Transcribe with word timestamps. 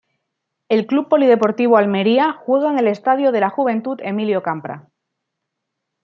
El 0.67 0.87
Club 0.87 1.09
Polideportivo 1.09 1.77
Almería 1.77 2.31
juega 2.31 2.71
en 2.71 2.79
el 2.79 2.87
Estadio 2.87 3.31
de 3.31 3.39
la 3.39 3.51
Juventud 3.51 3.99
Emilio 4.01 4.41
Campra. 4.41 4.89